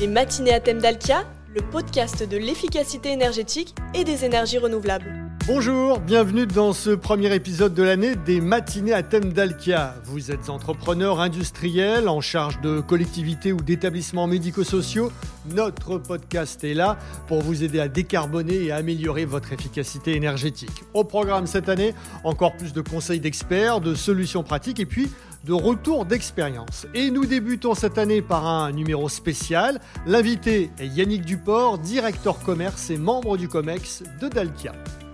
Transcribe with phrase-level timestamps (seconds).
[0.00, 5.14] Les matinées à thème d'Alkia, le podcast de l'efficacité énergétique et des énergies renouvelables.
[5.46, 9.96] Bonjour, bienvenue dans ce premier épisode de l'année des matinées à thème d'Alkia.
[10.04, 15.12] Vous êtes entrepreneur industriel en charge de collectivités ou d'établissements médico-sociaux.
[15.54, 16.96] Notre podcast est là
[17.26, 20.84] pour vous aider à décarboner et à améliorer votre efficacité énergétique.
[20.94, 21.94] Au programme cette année,
[22.24, 25.10] encore plus de conseils d'experts, de solutions pratiques et puis
[25.44, 26.86] de retour d'expérience.
[26.94, 29.80] Et nous débutons cette année par un numéro spécial.
[30.06, 34.72] L'invité est Yannick Duport, directeur commerce et membre du COMEX de Dalkia.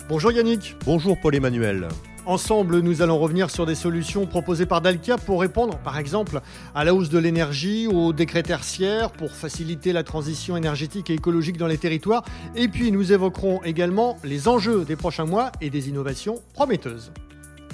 [0.09, 0.77] Bonjour Yannick.
[0.85, 1.89] Bonjour Paul-Emmanuel.
[2.27, 6.41] Ensemble, nous allons revenir sur des solutions proposées par Dalkia pour répondre, par exemple,
[6.75, 11.57] à la hausse de l'énergie, au décret tertiaire, pour faciliter la transition énergétique et écologique
[11.57, 12.25] dans les territoires.
[12.57, 17.13] Et puis, nous évoquerons également les enjeux des prochains mois et des innovations prometteuses.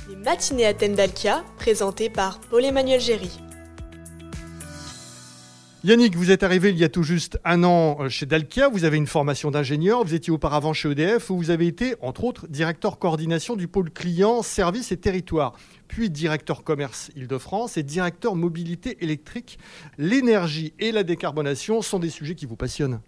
[0.09, 3.31] Les matinées à thème d'Alkia, présentées par Paul-Emmanuel Géry.
[5.85, 8.69] Yannick, vous êtes arrivé il y a tout juste un an euh, chez Dalkia.
[8.69, 10.05] Vous avez une formation d'ingénieur.
[10.05, 13.91] Vous étiez auparavant chez EDF où vous avez été, entre autres, directeur coordination du pôle
[13.91, 15.55] client, services et territoires,
[15.87, 19.59] puis directeur commerce Île-de-France et directeur mobilité électrique.
[19.99, 23.01] L'énergie et la décarbonation sont des sujets qui vous passionnent.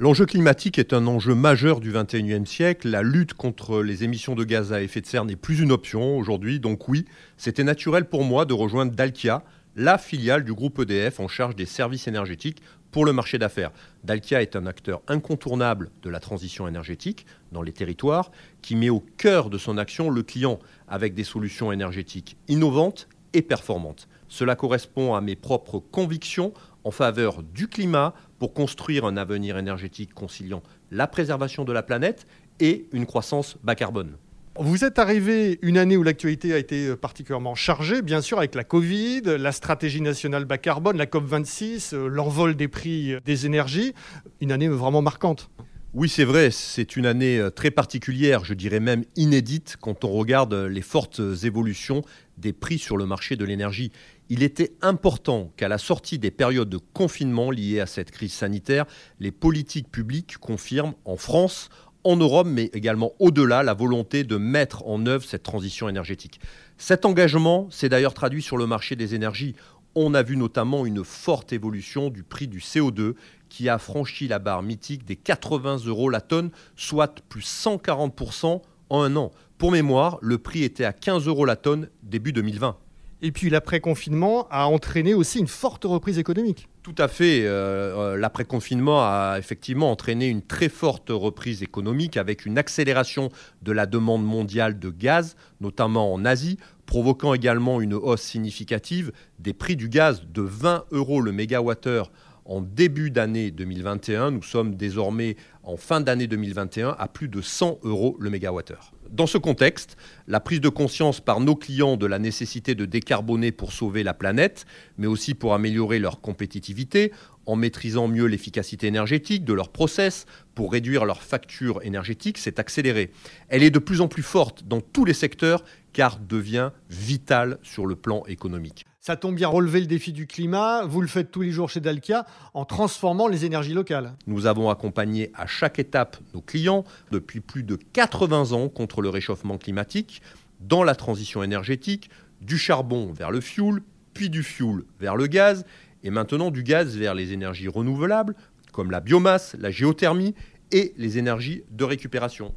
[0.00, 2.88] L'enjeu climatique est un enjeu majeur du 21e siècle.
[2.88, 6.16] La lutte contre les émissions de gaz à effet de serre n'est plus une option
[6.16, 6.60] aujourd'hui.
[6.60, 7.04] Donc oui,
[7.36, 9.42] c'était naturel pour moi de rejoindre Dalkia
[9.74, 13.72] la filiale du groupe EDF en charge des services énergétiques pour le marché d'affaires.
[14.04, 18.30] Dalkia est un acteur incontournable de la transition énergétique dans les territoires
[18.62, 23.42] qui met au cœur de son action le client avec des solutions énergétiques innovantes et
[23.42, 24.06] performantes.
[24.28, 26.52] Cela correspond à mes propres convictions
[26.84, 32.26] en faveur du climat pour construire un avenir énergétique conciliant la préservation de la planète
[32.60, 34.16] et une croissance bas carbone.
[34.60, 38.64] Vous êtes arrivé une année où l'actualité a été particulièrement chargée, bien sûr, avec la
[38.64, 43.94] Covid, la stratégie nationale bas carbone, la COP26, euh, l'envol des prix des énergies.
[44.40, 45.48] Une année vraiment marquante.
[45.94, 50.10] Oui, c'est vrai, c'est une année euh, très particulière, je dirais même inédite, quand on
[50.10, 52.02] regarde les fortes évolutions
[52.36, 53.92] des prix sur le marché de l'énergie.
[54.30, 58.84] Il était important qu'à la sortie des périodes de confinement liées à cette crise sanitaire,
[59.20, 61.70] les politiques publiques confirment en France,
[62.04, 66.40] en Europe, mais également au-delà, la volonté de mettre en œuvre cette transition énergétique.
[66.76, 69.54] Cet engagement s'est d'ailleurs traduit sur le marché des énergies.
[69.94, 73.14] On a vu notamment une forte évolution du prix du CO2
[73.48, 79.02] qui a franchi la barre mythique des 80 euros la tonne, soit plus 140% en
[79.02, 79.30] un an.
[79.56, 82.76] Pour mémoire, le prix était à 15 euros la tonne début 2020.
[83.20, 86.68] Et puis l'après-confinement a entraîné aussi une forte reprise économique.
[86.82, 87.42] Tout à fait.
[87.44, 93.30] Euh, euh, l'après-confinement a effectivement entraîné une très forte reprise économique avec une accélération
[93.62, 99.52] de la demande mondiale de gaz, notamment en Asie, provoquant également une hausse significative des
[99.52, 102.10] prix du gaz de 20 euros le mégawattheure
[102.48, 104.32] en début d'année 2021.
[104.32, 108.92] Nous sommes désormais en fin d'année 2021 à plus de 100 euros le mégawattheure.
[109.10, 113.52] Dans ce contexte, la prise de conscience par nos clients de la nécessité de décarboner
[113.52, 114.66] pour sauver la planète,
[114.96, 117.12] mais aussi pour améliorer leur compétitivité,
[117.46, 123.10] en maîtrisant mieux l'efficacité énergétique de leurs process, pour réduire leurs factures énergétiques, s'est accélérée.
[123.48, 125.64] Elle est de plus en plus forte dans tous les secteurs
[125.94, 128.87] car devient vitale sur le plan économique.
[129.00, 131.80] Ça tombe bien, relever le défi du climat, vous le faites tous les jours chez
[131.80, 134.12] Dalkia en transformant les énergies locales.
[134.26, 139.08] Nous avons accompagné à chaque étape nos clients depuis plus de 80 ans contre le
[139.08, 140.20] réchauffement climatique,
[140.60, 142.10] dans la transition énergétique,
[142.40, 143.82] du charbon vers le fioul,
[144.14, 145.64] puis du fioul vers le gaz,
[146.02, 148.34] et maintenant du gaz vers les énergies renouvelables,
[148.72, 150.34] comme la biomasse, la géothermie
[150.72, 152.52] et les énergies de récupération.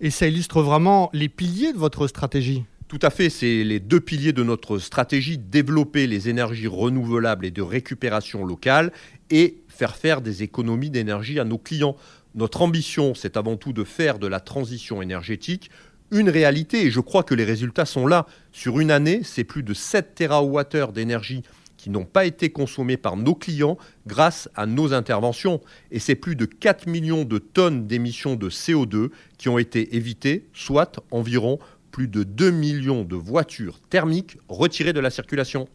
[0.00, 2.64] Et ça illustre vraiment les piliers de votre stratégie.
[2.88, 7.50] Tout à fait, c'est les deux piliers de notre stratégie, développer les énergies renouvelables et
[7.50, 8.92] de récupération locale
[9.28, 11.96] et faire faire des économies d'énergie à nos clients.
[12.36, 15.70] Notre ambition, c'est avant tout de faire de la transition énergétique
[16.12, 18.26] une réalité et je crois que les résultats sont là.
[18.52, 21.42] Sur une année, c'est plus de 7 TWh d'énergie
[21.76, 25.60] qui n'ont pas été consommés par nos clients grâce à nos interventions.
[25.90, 30.46] Et c'est plus de 4 millions de tonnes d'émissions de CO2 qui ont été évitées,
[30.52, 31.58] soit environ
[31.96, 35.66] plus de 2 millions de voitures thermiques retirées de la circulation.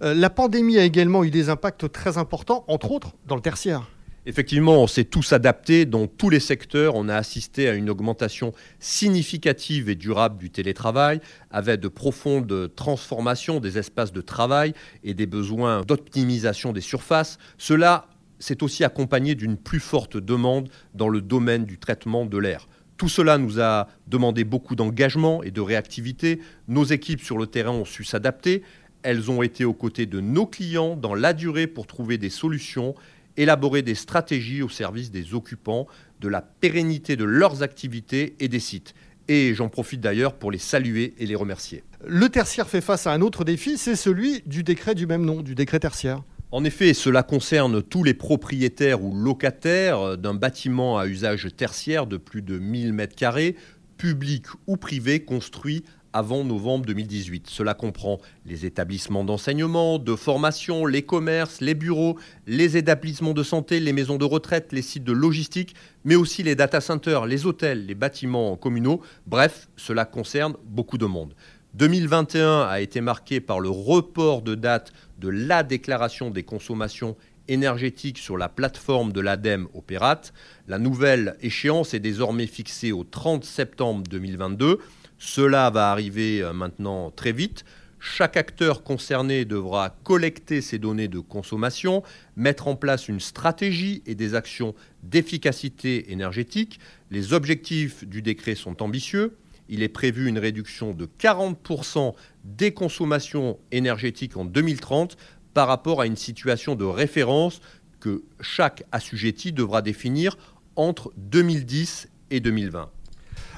[0.00, 3.86] Euh, la pandémie a également eu des impacts très importants, entre autres dans le tertiaire.
[4.24, 6.94] Effectivement, on s'est tous adaptés dans tous les secteurs.
[6.94, 11.20] On a assisté à une augmentation significative et durable du télétravail,
[11.50, 14.72] avec de profondes transformations des espaces de travail
[15.04, 17.36] et des besoins d'optimisation des surfaces.
[17.58, 18.06] Cela
[18.38, 22.66] s'est aussi accompagné d'une plus forte demande dans le domaine du traitement de l'air.
[23.00, 26.38] Tout cela nous a demandé beaucoup d'engagement et de réactivité.
[26.68, 28.62] Nos équipes sur le terrain ont su s'adapter.
[29.02, 32.94] Elles ont été aux côtés de nos clients dans la durée pour trouver des solutions
[33.38, 35.86] élaborer des stratégies au service des occupants,
[36.20, 38.92] de la pérennité de leurs activités et des sites.
[39.28, 41.82] Et j'en profite d'ailleurs pour les saluer et les remercier.
[42.06, 45.40] Le tertiaire fait face à un autre défi, c'est celui du décret du même nom,
[45.40, 46.22] du décret tertiaire.
[46.52, 52.16] En effet, cela concerne tous les propriétaires ou locataires d'un bâtiment à usage tertiaire de
[52.16, 53.54] plus de 1000 m2,
[53.96, 57.46] public ou privé, construit avant novembre 2018.
[57.48, 62.18] Cela comprend les établissements d'enseignement, de formation, les commerces, les bureaux,
[62.48, 66.56] les établissements de santé, les maisons de retraite, les sites de logistique, mais aussi les
[66.56, 69.02] data centers, les hôtels, les bâtiments communaux.
[69.24, 71.32] Bref, cela concerne beaucoup de monde.
[71.74, 78.18] 2021 a été marqué par le report de date de la déclaration des consommations énergétiques
[78.18, 80.32] sur la plateforme de l'ADEME Opérate.
[80.66, 84.78] La nouvelle échéance est désormais fixée au 30 septembre 2022.
[85.18, 87.64] Cela va arriver euh, maintenant très vite.
[88.02, 92.02] Chaque acteur concerné devra collecter ces données de consommation,
[92.34, 96.80] mettre en place une stratégie et des actions d'efficacité énergétique.
[97.10, 99.36] Les objectifs du décret sont ambitieux.
[99.72, 102.14] Il est prévu une réduction de 40%
[102.44, 105.16] des consommations énergétiques en 2030
[105.54, 107.60] par rapport à une situation de référence
[108.00, 110.36] que chaque assujetti devra définir
[110.74, 112.90] entre 2010 et 2020.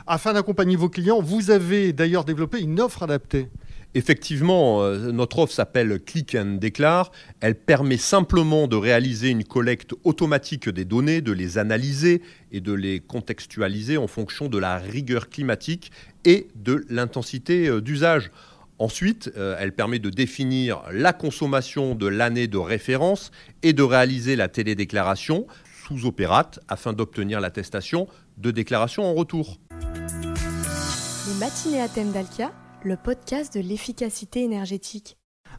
[0.06, 3.48] Afin d'accompagner vos clients, vous avez d'ailleurs développé une offre adaptée.
[3.94, 7.12] Effectivement, euh, notre offre s'appelle Click and Declare.
[7.40, 12.22] Elle permet simplement de réaliser une collecte automatique des données, de les analyser
[12.52, 15.92] et de les contextualiser en fonction de la rigueur climatique
[16.24, 18.30] et de l'intensité euh, d'usage.
[18.78, 23.30] Ensuite, euh, elle permet de définir la consommation de l'année de référence
[23.62, 25.46] et de réaliser la télédéclaration
[25.86, 28.08] sous opérate afin d'obtenir l'attestation
[28.38, 29.58] de déclaration en retour.
[31.28, 32.10] Les matinées à thème
[32.84, 35.16] le podcast de l'efficacité énergétique.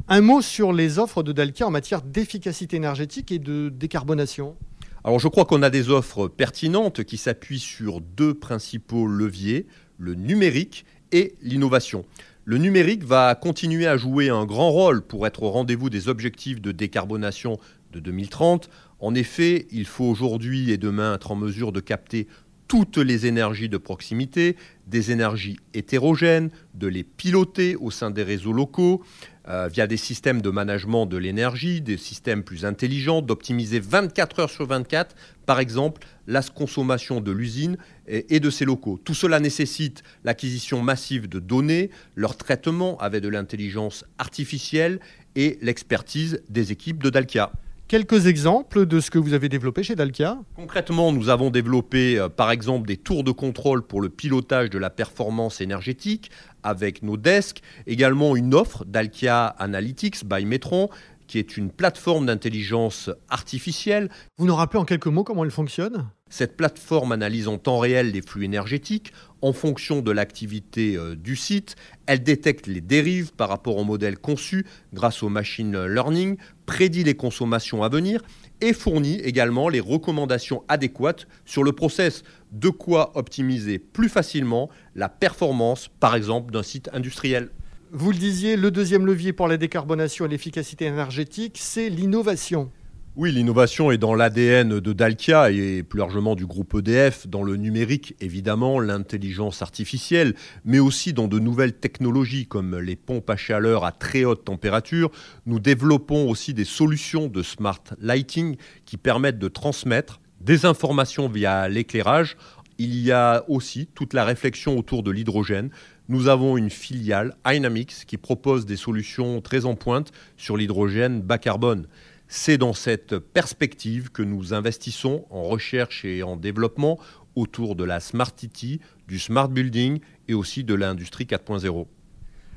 [0.08, 4.58] Un mot sur les offres de Dalkia en matière d'efficacité énergétique et de décarbonation.
[5.04, 9.68] Alors je crois qu'on a des offres pertinentes qui s'appuient sur deux principaux leviers,
[9.98, 12.06] le numérique et l'innovation.
[12.46, 16.62] Le numérique va continuer à jouer un grand rôle pour être au rendez-vous des objectifs
[16.62, 17.58] de décarbonation
[17.94, 18.70] de 2030.
[19.00, 22.28] En effet, il faut aujourd'hui et demain être en mesure de capter
[22.68, 24.56] toutes les énergies de proximité,
[24.88, 29.04] des énergies hétérogènes, de les piloter au sein des réseaux locaux,
[29.50, 34.50] euh, via des systèmes de management de l'énergie, des systèmes plus intelligents, d'optimiser 24 heures
[34.50, 35.16] sur 24,
[35.46, 37.78] par exemple, la consommation de l'usine
[38.08, 38.98] et, et, de ses locaux.
[39.04, 45.02] Tout cela nécessite l'acquisition massive de données, leur traitement avec de l'intelligence artificielle
[45.36, 47.52] et l'expertise des équipes de Dalkia.
[47.94, 52.28] Quelques exemples de ce que vous avez développé chez Dalkia Concrètement, nous avons développé euh,
[52.28, 56.32] par exemple des tours de contrôle pour le pilotage de la performance énergétique
[56.64, 60.90] avec nos desks, également une offre Dalkia Analytics by Metron
[61.34, 64.12] qui est une plateforme d'intelligence artificielle.
[64.38, 66.12] Vous nous rappelez en quelques mots comment elle fonctionne?
[66.30, 71.36] Cette plateforme analyse en temps réel les flux énergétiques en fonction de l'activité euh, du
[71.36, 71.76] site.
[72.06, 76.38] Elle détecte les dérives par rapport au modèle conçu grâce au machine learning,
[76.68, 78.22] prédit les consommations à venir
[78.62, 82.22] et fournit également les recommandations adéquates sur le process,
[82.52, 87.50] de quoi optimiser plus facilement la performance, par exemple, d'un site industriel.
[87.96, 92.72] Vous le disiez, le deuxième levier pour la décarbonation et l'efficacité énergétique, c'est l'innovation.
[93.16, 97.56] Oui, l'innovation est dans l'ADN de Dalkia et plus largement du groupe EDF, dans le
[97.56, 100.34] numérique évidemment, l'intelligence artificielle,
[100.66, 105.12] mais aussi dans de nouvelles technologies comme les pompes à chaleur à très haute température.
[105.46, 111.70] Nous développons aussi des solutions de smart lighting qui permettent de transmettre des informations via
[111.70, 112.38] l'éclairage.
[112.80, 115.70] Il y a aussi toute la réflexion autour de l'hydrogène
[116.10, 121.38] nous avons une filiale, Dynamics, qui propose des solutions très en pointe sur l'hydrogène bas
[121.38, 121.88] carbone.
[122.28, 127.00] C'est dans cette perspective que nous investissons en recherche et en développement
[127.36, 131.86] autour de la Smart City, du Smart Building et aussi de l'industrie 4.0.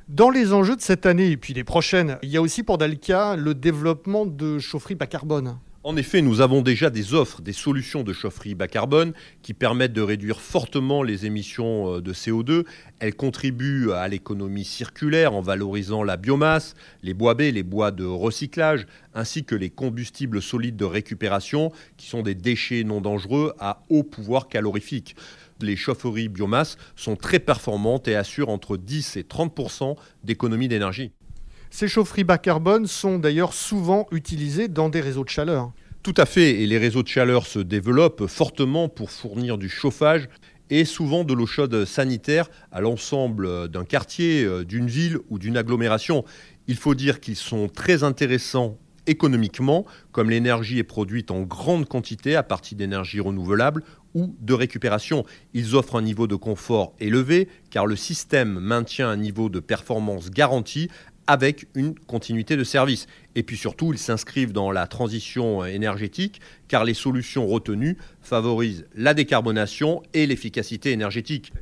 [0.08, 2.78] Dans les enjeux de cette année et puis les prochaines, il y a aussi pour
[2.78, 5.58] Dalkia le développement de chaufferies bas carbone.
[5.88, 9.12] En effet, nous avons déjà des offres, des solutions de chaufferie bas carbone
[9.42, 12.64] qui permettent de réduire fortement les émissions euh, de CO2.
[12.98, 16.74] Elles contribuent à l'économie circulaire en valorisant la biomasse,
[17.04, 22.08] les bois baies, les bois de recyclage, ainsi que les combustibles solides de récupération, qui
[22.08, 25.14] sont des déchets non dangereux à haut pouvoir calorifique.
[25.60, 31.12] Les chaufferies biomasse sont très performantes et assurent entre 10 et 30% d'économie d'énergie.
[31.70, 35.72] Ces chaufferies bas carbone sont d'ailleurs souvent utilisées dans des réseaux de chaleur.
[36.02, 40.28] Tout à fait, et les réseaux de chaleur se développent fortement pour fournir du chauffage
[40.70, 46.24] et souvent de l'eau chaude sanitaire à l'ensemble d'un quartier, d'une ville ou d'une agglomération.
[46.68, 52.36] Il faut dire qu'ils sont très intéressants économiquement, comme l'énergie est produite en grande quantité
[52.36, 53.82] à partir d'énergies renouvelables
[54.14, 55.24] ou de récupération.
[55.54, 60.30] Ils offrent un niveau de confort élevé car le système maintient un niveau de performance
[60.30, 60.88] garanti
[61.26, 63.06] avec une continuité de service.
[63.34, 69.14] Et puis surtout, ils s'inscrivent dans la transition énergétique car les solutions retenues favorisent la
[69.14, 71.52] décarbonation et l'efficacité énergétique.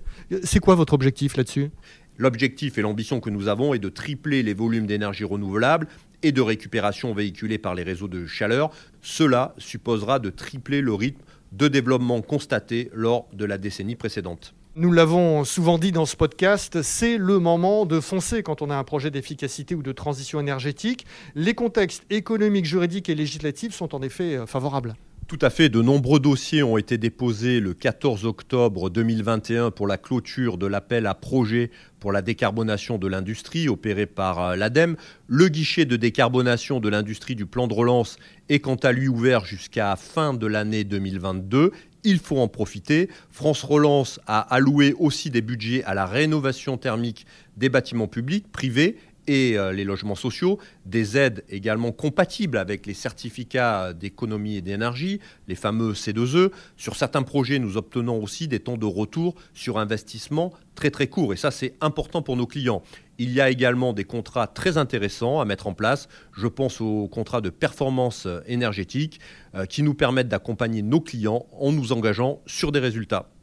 [0.43, 1.71] C'est quoi votre objectif là-dessus?
[2.17, 5.89] L'objectif et l'ambition que nous avons est de tripler les volumes d'énergie renouvelable
[6.23, 8.71] et de récupération véhiculés par les réseaux de chaleur.
[9.03, 11.21] Cela supposera de tripler le rythme
[11.53, 14.55] de développement constaté lors de la décennie précédente.
[14.77, 18.75] Nous l'avons souvent dit dans ce podcast, c'est le moment de foncer quand on a
[18.75, 21.07] un projet d'efficacité ou de transition énergétique.
[21.37, 24.97] Les contextes économiques, juridiques et législatifs sont en effet euh, favorables.
[25.29, 25.69] Tout à fait.
[25.69, 31.07] De nombreux dossiers ont été déposés le 14 octobre 2021 pour la clôture de l'appel
[31.07, 34.97] à projet pour la décarbonation de l'industrie opéré par euh, l'ADEME.
[35.29, 39.45] Le guichet de décarbonation de l'industrie du plan de relance est quant à lui ouvert
[39.45, 41.71] jusqu'à fin de l'année 2022.
[42.05, 43.09] Il faut en profiter.
[43.31, 48.97] France Relance a alloué aussi des budgets à la rénovation thermique des bâtiments publics, privés
[49.27, 55.21] et euh, les logements sociaux, des aides également compatibles avec les certificats d'économie et d'énergie,
[55.49, 56.51] les fameux C2E.
[56.77, 61.33] Sur certains projets, nous obtenons aussi des temps de retour sur investissement très très courts
[61.33, 62.83] et ça c'est important pour nos clients.
[63.19, 66.09] Il y a également des contrats très intéressants à mettre en place.
[66.33, 69.21] Je pense aux contrats de performance énergétique
[69.55, 73.34] euh, qui nous permettent d'accompagner nos clients en nous engageant sur des résultats.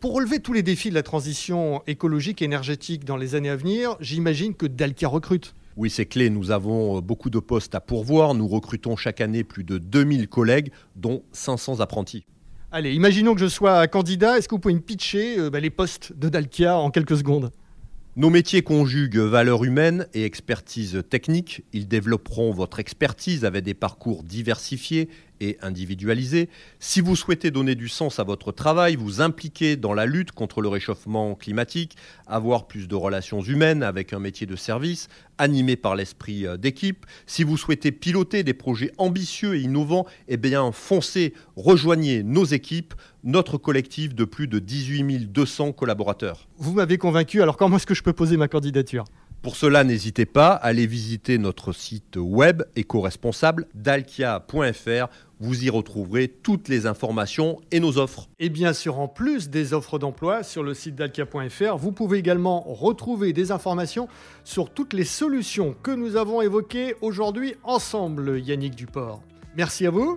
[0.00, 3.56] Pour relever tous les défis de la transition écologique et énergétique dans les années à
[3.56, 5.54] venir, j'imagine que Dalkia recrute.
[5.76, 6.30] Oui, c'est clé.
[6.30, 8.34] Nous avons euh, beaucoup de postes à pourvoir.
[8.34, 12.24] Nous recrutons chaque année plus de 2000 collègues, dont 500 apprentis.
[12.70, 14.38] Allez, imaginons que je sois candidat.
[14.38, 17.50] Est-ce que vous pouvez me pitcher euh, bah, les postes de Dalkia en quelques secondes?
[18.14, 21.64] Nos métiers conjuguent valeur humaine et expertise technique.
[21.72, 25.08] Ils développeront votre expertise avec des parcours diversifiés
[25.40, 26.48] et individualisés.
[26.80, 30.60] Si vous souhaitez donner du sens à votre travail, vous impliquer dans la lutte contre
[30.60, 35.94] le réchauffement climatique, avoir plus de relations humaines avec un métier de service, animé par
[35.94, 41.32] l'esprit euh, d'équipe, si vous souhaitez piloter des projets ambitieux et innovants, eh bien foncez,
[41.56, 44.98] rejoignez nos équipes, notre collectif de plus de 18
[45.32, 46.48] 200 collaborateurs.
[46.58, 49.04] Vous m'avez convaincu, alors comment est-ce que je peux poser ma candidature?
[49.42, 55.06] Pour cela, n'hésitez pas à aller visiter notre site web éco-responsable dalkia.fr.
[55.40, 58.28] Vous y retrouverez toutes les informations et nos offres.
[58.40, 62.60] Et bien sûr, en plus des offres d'emploi sur le site dalkia.fr, vous pouvez également
[62.60, 64.08] retrouver des informations
[64.42, 69.22] sur toutes les solutions que nous avons évoquées aujourd'hui ensemble, Yannick Duport.
[69.56, 70.16] Merci à vous.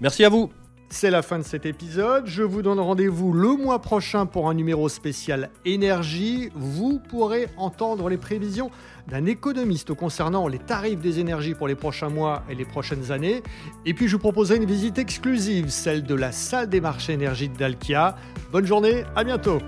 [0.00, 0.50] Merci à vous.
[0.90, 2.26] C'est la fin de cet épisode.
[2.26, 6.48] Je vous donne rendez-vous le mois prochain pour un numéro spécial énergie.
[6.54, 8.70] Vous pourrez entendre les prévisions
[9.06, 13.42] d'un économiste concernant les tarifs des énergies pour les prochains mois et les prochaines années.
[13.84, 17.50] Et puis je vous proposerai une visite exclusive, celle de la salle des marchés énergie
[17.50, 18.16] de Dalkia.
[18.50, 19.58] Bonne journée, à bientôt.